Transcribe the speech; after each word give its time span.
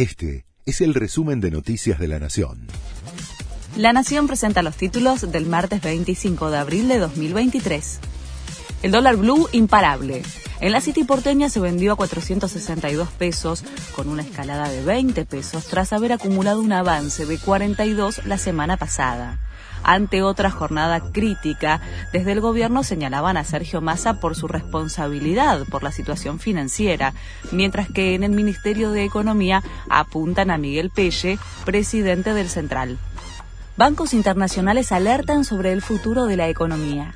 Este 0.00 0.46
es 0.64 0.80
el 0.80 0.94
resumen 0.94 1.42
de 1.42 1.50
Noticias 1.50 1.98
de 1.98 2.08
la 2.08 2.18
Nación. 2.18 2.68
La 3.76 3.92
Nación 3.92 4.28
presenta 4.28 4.62
los 4.62 4.74
títulos 4.74 5.30
del 5.30 5.44
martes 5.44 5.82
25 5.82 6.50
de 6.50 6.56
abril 6.56 6.88
de 6.88 6.96
2023. 6.96 8.00
El 8.82 8.92
dólar 8.92 9.16
blue 9.16 9.46
imparable. 9.52 10.22
En 10.60 10.72
la 10.72 10.82
City 10.82 11.04
porteña 11.04 11.48
se 11.48 11.58
vendió 11.58 11.92
a 11.92 11.96
462 11.96 13.08
pesos, 13.12 13.64
con 13.96 14.10
una 14.10 14.22
escalada 14.22 14.68
de 14.68 14.84
20 14.84 15.24
pesos 15.24 15.66
tras 15.66 15.94
haber 15.94 16.12
acumulado 16.12 16.60
un 16.60 16.72
avance 16.72 17.24
de 17.24 17.38
42 17.38 18.26
la 18.26 18.36
semana 18.36 18.76
pasada. 18.76 19.38
Ante 19.82 20.22
otra 20.22 20.50
jornada 20.50 21.00
crítica, 21.12 21.80
desde 22.12 22.32
el 22.32 22.42
gobierno 22.42 22.82
señalaban 22.82 23.38
a 23.38 23.44
Sergio 23.44 23.80
Massa 23.80 24.20
por 24.20 24.36
su 24.36 24.48
responsabilidad 24.48 25.64
por 25.70 25.82
la 25.82 25.92
situación 25.92 26.38
financiera, 26.38 27.14
mientras 27.52 27.88
que 27.88 28.14
en 28.14 28.22
el 28.22 28.32
Ministerio 28.32 28.90
de 28.90 29.04
Economía 29.04 29.62
apuntan 29.88 30.50
a 30.50 30.58
Miguel 30.58 30.90
Pelle, 30.90 31.38
presidente 31.64 32.34
del 32.34 32.50
Central. 32.50 32.98
Bancos 33.78 34.12
internacionales 34.12 34.92
alertan 34.92 35.46
sobre 35.46 35.72
el 35.72 35.80
futuro 35.80 36.26
de 36.26 36.36
la 36.36 36.50
economía. 36.50 37.14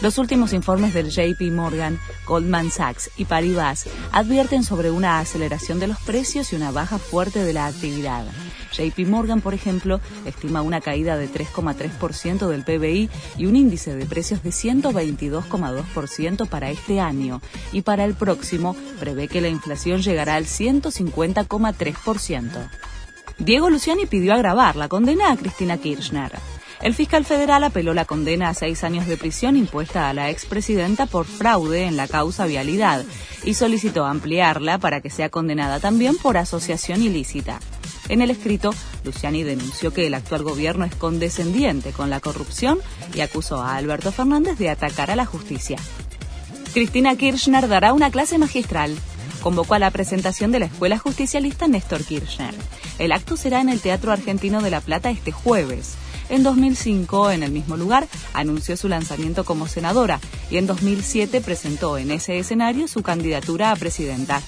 Los 0.00 0.16
últimos 0.16 0.54
informes 0.54 0.94
del 0.94 1.10
JP 1.10 1.52
Morgan, 1.52 1.98
Goldman 2.26 2.70
Sachs 2.70 3.10
y 3.18 3.26
Paribas 3.26 3.86
advierten 4.12 4.64
sobre 4.64 4.90
una 4.90 5.18
aceleración 5.18 5.78
de 5.78 5.88
los 5.88 5.98
precios 5.98 6.52
y 6.52 6.56
una 6.56 6.70
baja 6.70 6.98
fuerte 6.98 7.44
de 7.44 7.52
la 7.52 7.66
actividad. 7.66 8.24
JP 8.72 8.98
Morgan, 9.06 9.42
por 9.42 9.52
ejemplo, 9.52 10.00
estima 10.24 10.62
una 10.62 10.80
caída 10.80 11.18
de 11.18 11.28
3,3% 11.28 12.48
del 12.48 12.64
PBI 12.64 13.10
y 13.36 13.44
un 13.44 13.56
índice 13.56 13.94
de 13.94 14.06
precios 14.06 14.42
de 14.42 14.48
122,2% 14.50 16.48
para 16.48 16.70
este 16.70 16.98
año 16.98 17.42
y 17.72 17.82
para 17.82 18.06
el 18.06 18.14
próximo 18.14 18.74
prevé 18.98 19.28
que 19.28 19.42
la 19.42 19.48
inflación 19.48 20.00
llegará 20.00 20.36
al 20.36 20.46
150,3%. 20.46 22.70
Diego 23.38 23.68
Luciani 23.68 24.06
pidió 24.06 24.32
agravar 24.32 24.76
la 24.76 24.88
condena 24.88 25.30
a 25.30 25.36
Cristina 25.36 25.76
Kirchner. 25.76 26.32
El 26.82 26.94
fiscal 26.94 27.26
federal 27.26 27.62
apeló 27.64 27.92
la 27.92 28.06
condena 28.06 28.48
a 28.48 28.54
seis 28.54 28.84
años 28.84 29.06
de 29.06 29.18
prisión 29.18 29.56
impuesta 29.56 30.08
a 30.08 30.14
la 30.14 30.30
expresidenta 30.30 31.04
por 31.04 31.26
fraude 31.26 31.84
en 31.84 31.96
la 31.96 32.08
causa 32.08 32.46
vialidad 32.46 33.04
y 33.44 33.54
solicitó 33.54 34.06
ampliarla 34.06 34.78
para 34.78 35.02
que 35.02 35.10
sea 35.10 35.28
condenada 35.28 35.78
también 35.78 36.16
por 36.16 36.38
asociación 36.38 37.02
ilícita. 37.02 37.60
En 38.08 38.22
el 38.22 38.30
escrito, 38.30 38.74
Luciani 39.04 39.42
denunció 39.42 39.92
que 39.92 40.06
el 40.06 40.14
actual 40.14 40.42
gobierno 40.42 40.86
es 40.86 40.94
condescendiente 40.94 41.92
con 41.92 42.08
la 42.08 42.20
corrupción 42.20 42.78
y 43.14 43.20
acusó 43.20 43.62
a 43.62 43.76
Alberto 43.76 44.10
Fernández 44.10 44.58
de 44.58 44.70
atacar 44.70 45.10
a 45.10 45.16
la 45.16 45.26
justicia. 45.26 45.76
Cristina 46.72 47.14
Kirchner 47.14 47.68
dará 47.68 47.92
una 47.92 48.10
clase 48.10 48.38
magistral 48.38 48.96
convocó 49.40 49.74
a 49.74 49.78
la 49.78 49.90
presentación 49.90 50.52
de 50.52 50.60
la 50.60 50.66
Escuela 50.66 50.98
Justicialista 50.98 51.66
Néstor 51.66 52.04
Kirchner. 52.04 52.54
El 52.98 53.12
acto 53.12 53.36
será 53.36 53.60
en 53.60 53.68
el 53.68 53.80
Teatro 53.80 54.12
Argentino 54.12 54.60
de 54.60 54.70
La 54.70 54.80
Plata 54.80 55.10
este 55.10 55.32
jueves. 55.32 55.96
En 56.30 56.44
2005, 56.44 57.32
en 57.32 57.42
el 57.42 57.50
mismo 57.50 57.76
lugar, 57.76 58.06
anunció 58.32 58.76
su 58.76 58.88
lanzamiento 58.88 59.44
como 59.44 59.66
senadora 59.66 60.20
y 60.48 60.58
en 60.58 60.66
2007 60.68 61.40
presentó 61.40 61.98
en 61.98 62.12
ese 62.12 62.38
escenario 62.38 62.86
su 62.86 63.02
candidatura 63.02 63.72
a 63.72 63.76
presidenta. 63.76 64.40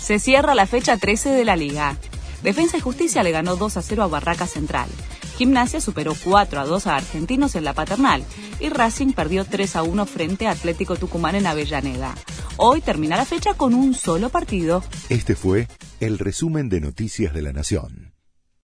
Se 0.00 0.18
cierra 0.18 0.54
la 0.54 0.66
fecha 0.66 0.96
13 0.96 1.28
de 1.28 1.44
la 1.44 1.56
liga. 1.56 1.98
Defensa 2.42 2.78
y 2.78 2.80
Justicia 2.80 3.22
le 3.22 3.32
ganó 3.32 3.56
2 3.56 3.76
a 3.76 3.82
0 3.82 4.02
a 4.02 4.06
Barraca 4.06 4.46
Central. 4.46 4.88
Gimnasia 5.36 5.82
superó 5.82 6.14
4 6.24 6.60
a 6.60 6.64
2 6.64 6.86
a 6.86 6.96
Argentinos 6.96 7.54
en 7.54 7.64
la 7.64 7.74
Paternal 7.74 8.24
y 8.58 8.70
Racing 8.70 9.12
perdió 9.12 9.44
3 9.44 9.76
a 9.76 9.82
1 9.82 10.06
frente 10.06 10.46
a 10.46 10.52
Atlético 10.52 10.96
Tucumán 10.96 11.34
en 11.34 11.46
Avellaneda. 11.46 12.14
Hoy 12.56 12.80
termina 12.80 13.16
la 13.16 13.26
fecha 13.26 13.54
con 13.54 13.74
un 13.74 13.94
solo 13.94 14.30
partido. 14.30 14.82
Este 15.10 15.34
fue 15.34 15.68
el 16.00 16.18
resumen 16.18 16.70
de 16.70 16.80
Noticias 16.80 17.34
de 17.34 17.42
la 17.42 17.52
Nación. 17.52 18.03